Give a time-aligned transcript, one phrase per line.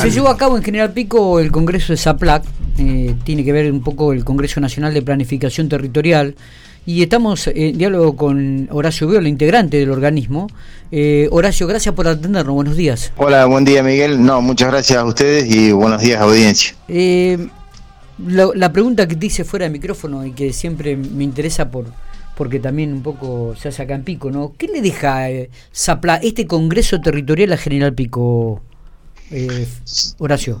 [0.00, 2.44] Se llevó a cabo en General Pico el Congreso de ZAPLAC,
[2.78, 6.34] eh, tiene que ver un poco el Congreso Nacional de Planificación Territorial,
[6.86, 10.48] y estamos en diálogo con Horacio Viola, integrante del organismo.
[10.92, 13.12] Eh, Horacio, gracias por atendernos, buenos días.
[13.16, 14.22] Hola, buen día Miguel.
[14.22, 16.74] No, muchas gracias a ustedes y buenos días audiencia.
[16.88, 17.48] Eh,
[18.18, 21.86] la, pregunta que te hice fuera de micrófono y que siempre me interesa por
[22.36, 24.54] porque también un poco se hace acá en Pico, ¿no?
[24.58, 25.50] ¿Qué le deja eh,
[26.22, 28.60] este Congreso Territorial a General Pico?
[29.30, 29.66] Eh,
[30.18, 30.60] Horacio.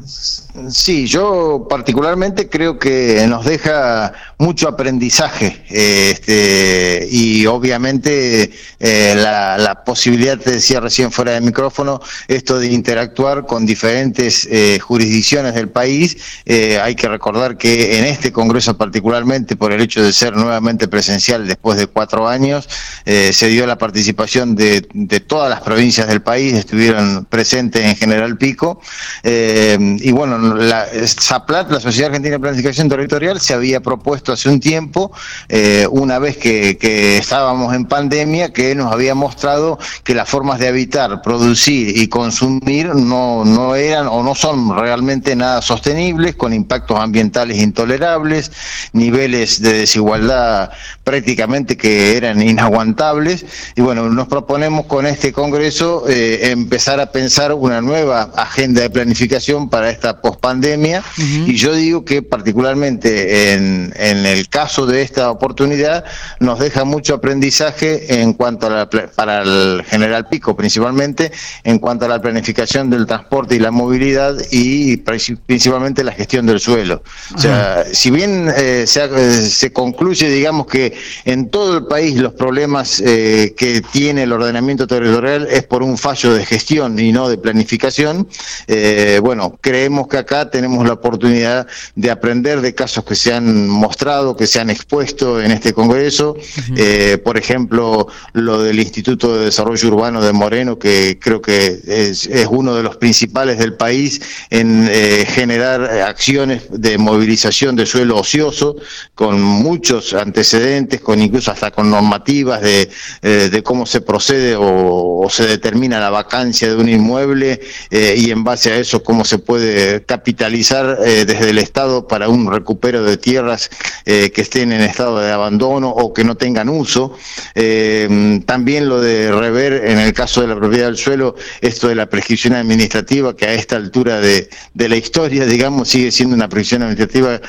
[0.70, 9.82] Sí, yo particularmente creo que nos deja mucho aprendizaje eh, este, y obviamente eh, la,
[9.84, 15.68] posibilidad, te decía recién fuera del micrófono, esto de interactuar con diferentes eh, jurisdicciones del
[15.68, 16.16] país.
[16.46, 21.46] hay que recordar que en este Congreso particularmente, por el hecho de ser nuevamente presencial
[21.46, 22.68] después de cuatro años,
[23.04, 28.36] se dio la participación de, de todas las provincias del país, estuvieron presentes en General
[28.38, 28.80] Pico
[29.22, 34.48] eh, y bueno, la SAPLAT, la Sociedad Argentina de Planificación Territorial, se había propuesto hace
[34.48, 35.12] un tiempo,
[35.48, 36.76] eh, una vez que,
[37.18, 42.94] estábamos en pandemia, que nos había mostrado que las formas de habitar, producir y consumir
[42.94, 48.52] no, no eran o no son realmente nada sostenibles, con impactos ambientales intolerables,
[48.92, 50.70] niveles de desigualdad
[51.04, 53.46] prácticamente que eran inaguantables.
[53.76, 58.90] Y bueno, nos proponemos con este Congreso eh, empezar a pensar una nueva agenda de
[58.90, 65.30] planificación para esta pospandemia y yo digo que particularmente en, en, el caso de esta
[65.30, 66.04] oportunidad
[66.40, 72.04] nos deja mucho aprendizaje en cuanto a la, para el General Pico principalmente en cuanto
[72.04, 77.02] a la planificación del transporte y la movilidad y principalmente la gestión del suelo.
[77.34, 82.32] O sea, si bien eh, se, se, concluye, digamos que en todo el país los
[82.32, 87.28] problemas eh, que tiene el ordenamiento territorial es por un fallo de gestión y no
[87.28, 88.28] de planificación,
[88.66, 93.68] eh, bueno, creemos que acá tenemos la oportunidad de aprender de casos que se han
[93.68, 94.03] mostrado,
[94.36, 96.36] que se han expuesto en este Congreso.
[96.76, 102.28] Eh, por ejemplo, lo del Instituto de Desarrollo Urbano de Moreno, que creo que es,
[102.50, 104.20] uno de los principales del país
[104.50, 108.76] en eh, generar acciones de movilización de suelo ocioso,
[109.14, 112.90] con muchos antecedentes, con incluso hasta con normativas de,
[113.22, 118.44] de cómo se procede o, o, se determina la vacancia de un inmueble y en
[118.44, 123.16] base a eso cómo se puede capitalizar eh, desde el Estado para un recupero de
[123.16, 123.70] tierras
[124.04, 127.16] eh, que estén en estado de abandono o que no tengan uso.
[127.54, 131.94] Eh, también lo de rever, en el caso de la propiedad del suelo, esto de
[131.94, 136.82] la prescripción administrativa, que a esta altura de, la historia, digamos, sigue siendo una prescripción
[136.82, 137.40] administrativa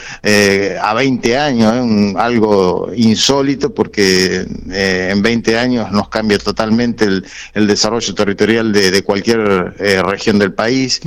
[0.81, 8.71] a 20 años, algo insólito porque en 20 años nos cambia totalmente el, desarrollo territorial
[8.71, 11.01] de cualquier región del país.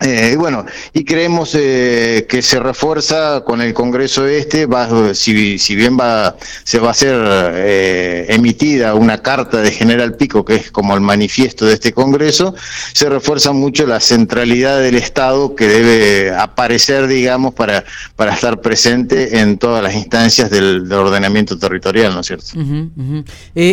[0.00, 5.76] Eh, bueno, y creemos eh, que se refuerza con el Congreso este, va, si, si
[5.76, 7.16] bien va, se va a hacer
[7.54, 12.54] eh, emitida una carta de General Pico, que es como el manifiesto de este Congreso,
[12.92, 17.84] se refuerza mucho la centralidad del Estado que debe aparecer, digamos, para,
[18.16, 22.46] para estar presente en todas las instancias del, ordenamiento territorial, ¿no es cierto?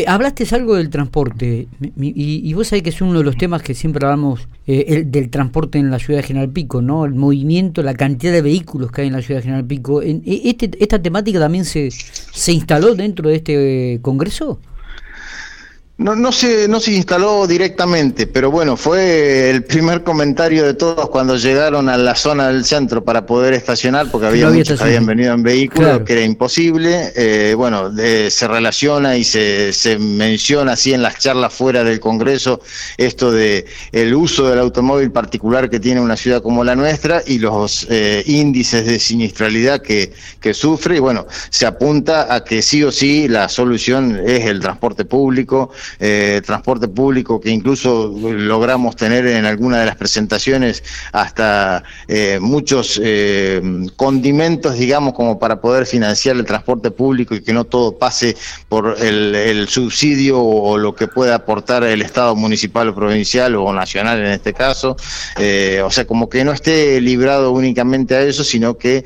[0.07, 1.67] hablaste algo del transporte,
[1.99, 5.29] y, y, vos sabés que es uno de los temas que siempre hablamos, el, del
[5.29, 7.05] transporte en la ciudad de General Pico, ¿no?
[7.05, 10.01] El movimiento, la cantidad de vehículos que hay en la ciudad de General Pico.
[10.01, 14.59] E, este, ¿Esta temática también se, se instaló dentro de este congreso?
[16.01, 21.09] No, no, se, no se instaló directamente, pero bueno, fue el primer comentario de todos
[21.09, 25.05] cuando llegaron a la zona del centro para poder estacionar, porque había, muchos que habían
[25.05, 27.13] venido en vehículos, que era imposible.
[27.15, 32.61] Eh, bueno, se relaciona y se, se, menciona así en las charlas fuera del Congreso
[32.97, 37.37] esto de el uso del automóvil particular que tiene una ciudad como la nuestra y
[37.37, 40.95] los eh, índices de siniestralidad que, que sufre.
[40.97, 45.71] Y bueno, se apunta a que sí o sí la solución es el transporte público
[45.99, 52.99] eh, transporte público que incluso logramos tener en alguna de las presentaciones hasta eh, muchos
[53.03, 53.61] eh,
[53.95, 58.35] condimentos, digamos, como para poder financiar el transporte público y que no todo pase
[58.69, 64.19] por el, subsidio o, lo que pueda aportar el Estado municipal o provincial o nacional
[64.19, 64.95] en este caso.
[64.95, 69.05] o sea, como que no esté librado únicamente a eso, sino que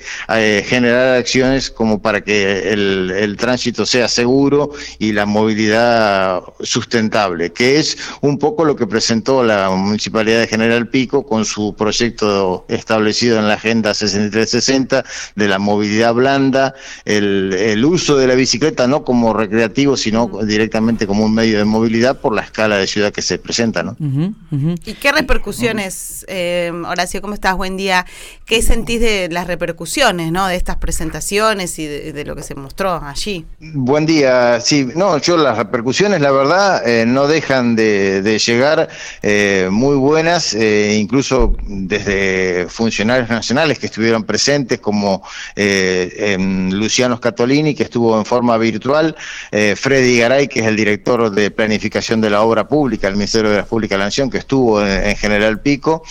[0.66, 6.42] generar acciones como para que el tránsito sea seguro y la movilidad
[6.76, 11.74] sustentable, que es un poco lo que presentó la Municipalidad de General Pico con su
[11.74, 15.06] proyecto establecido en la Agenda 6360
[15.36, 16.74] de la movilidad blanda,
[17.06, 21.64] el, el uso de la bicicleta no como recreativo, sino directamente como un medio de
[21.64, 23.82] movilidad por la escala de ciudad que se presenta.
[23.82, 23.96] ¿no?
[24.86, 27.56] ¿Y qué repercusiones, eh, Horacio, cómo estás?
[27.56, 28.06] Buen día.
[28.46, 30.48] ¿Qué sentís de las repercusiones ¿no?
[30.48, 33.46] de estas presentaciones y de, lo que se mostró allí?
[33.60, 34.60] Buen día.
[34.60, 38.90] Sí, no, yo las repercusiones, la verdad, eh, no dejan de, llegar
[39.22, 45.24] eh, muy buenas, eh, incluso desde funcionarios nacionales que estuvieron presentes, como
[45.56, 49.16] Luciano Scatolini, que estuvo en forma virtual,
[49.52, 53.58] Freddy Garay, que es el director de planificación de la obra pública, el Ministerio de
[53.58, 56.04] la Pública de la Nación, que estuvo en, General Pico,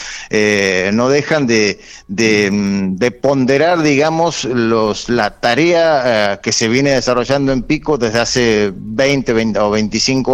[0.93, 7.99] no dejan de, de, ponderar, digamos, los, la tarea que se viene desarrollando en Pico
[7.99, 10.34] desde hace 20, 20 o 25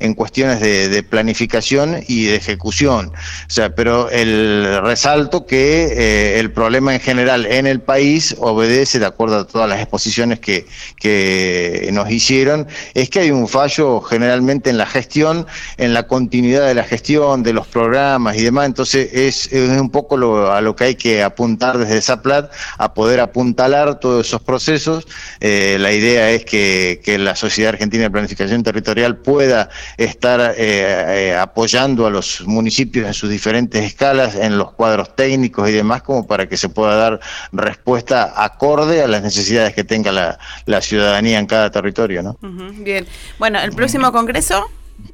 [0.00, 3.12] en cuestiones de, planificación y de ejecución.
[3.46, 8.98] O sea, pero el resalto que eh, el problema en general en el país obedece,
[8.98, 10.66] de acuerdo a todas las exposiciones que,
[10.96, 15.46] que nos hicieron, es que hay un fallo generalmente en la gestión,
[15.76, 18.66] en la continuidad de la gestión, de los programas y demás.
[18.66, 20.16] Entonces es, un poco
[20.50, 25.06] a lo que hay que apuntar desde Zaplat, a poder apuntalar todos esos procesos.
[25.40, 31.30] Eh, la idea es que, que la Sociedad Argentina de Planificación Territorial pueda estar eh,
[31.30, 36.02] eh, apoyando a los municipios en sus diferentes escalas, en los cuadros técnicos y demás,
[36.02, 37.20] como para que se pueda dar
[37.52, 42.22] respuesta acorde a las necesidades que tenga la, la ciudadanía en cada territorio.
[42.22, 42.36] ¿no?
[42.78, 43.06] bien,
[43.38, 44.70] bueno, el próximo Congreso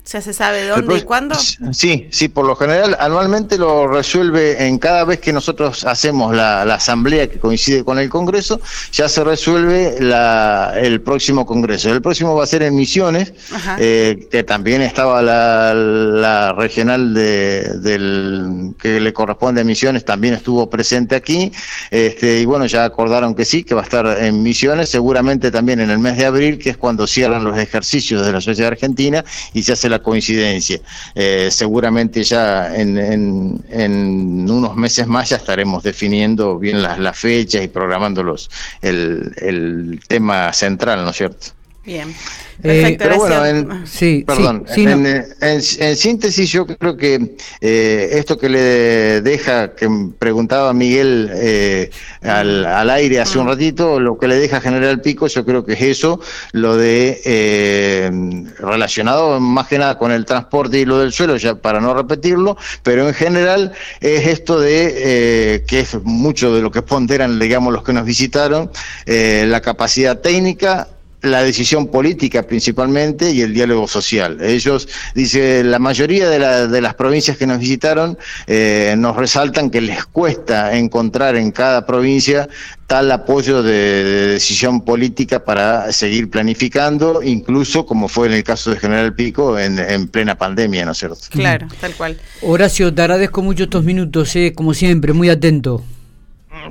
[0.07, 1.35] ¿Ya se sabe dónde y cuándo?
[1.35, 6.63] Sí, sí, por lo general anualmente lo resuelve en cada vez que nosotros hacemos la,
[6.63, 8.61] asamblea que coincide con el Congreso,
[8.93, 11.91] ya se resuelve la, el próximo Congreso.
[11.91, 13.33] El próximo va a ser en Misiones,
[13.79, 20.69] eh, que también estaba la, regional de, del que le corresponde a Misiones, también estuvo
[20.69, 21.53] presente aquí,
[21.91, 25.81] este, y bueno, ya acordaron que sí, que va a estar en Misiones, seguramente también
[25.81, 29.25] en el mes de abril, que es cuando cierran los ejercicios de la Sociedad Argentina
[29.53, 30.81] y se hace la coincidencia.
[31.15, 37.63] Eh, seguramente ya en, en, unos meses más ya estaremos definiendo bien las, las fechas
[37.63, 38.51] y programando los,
[38.81, 41.49] el, el tema central, ¿no es cierto?
[41.85, 42.15] Bien.
[42.63, 49.21] Eh, pero bueno, en, sí, perdón, en, síntesis yo creo que eh, esto que le
[49.21, 49.89] deja, que
[50.19, 51.91] preguntaba Miguel eh,
[52.23, 53.49] al, al, aire hace un mm.
[53.49, 56.21] ratito, lo que le deja General Pico, yo creo que es eso,
[56.53, 58.11] lo de
[58.59, 62.57] relacionado más que nada con el transporte y lo del suelo, ya para no repetirlo,
[62.83, 67.83] pero en general es esto de, que es mucho de lo que ponderan, digamos, los
[67.83, 68.71] que nos visitaron,
[69.07, 70.89] la capacidad técnica,
[71.25, 74.41] la decisión política principalmente y el diálogo social.
[74.43, 79.81] Ellos, dice, la mayoría de, de las provincias que nos visitaron eh, nos resaltan que
[79.81, 82.49] les cuesta encontrar en cada provincia
[82.87, 84.05] tal apoyo de,
[84.35, 89.79] decisión política para seguir planificando, incluso como fue en el caso de General Pico en,
[89.79, 91.19] en plena pandemia, ¿no es cierto?
[91.31, 92.19] Claro, tal cual.
[92.43, 95.83] Horacio, te agradezco mucho estos minutos, eh, como siempre, muy atento.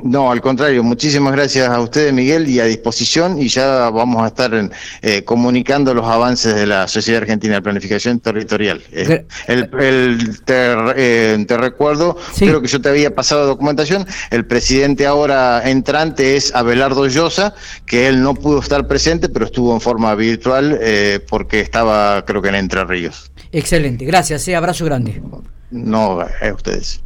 [0.02, 4.28] No, al contrario, muchísimas gracias a ustedes, Miguel, y a disposición, y ya vamos a
[4.28, 4.70] estar
[5.02, 8.82] eh, comunicando los avances de la Sociedad Argentina de Planificación Territorial.
[8.92, 9.70] Eh, el,
[10.48, 16.54] eh, te, recuerdo, creo que yo te había pasado documentación, el presidente ahora entrante es
[16.56, 17.54] Abelardo Llosa,
[17.86, 20.80] que él no pudo estar presente, pero estuvo en forma virtual
[21.30, 23.32] porque estaba, creo que en Entre Ríos.
[23.52, 25.22] Excelente, gracias, abrazo grande.
[25.72, 27.04] No, a ustedes.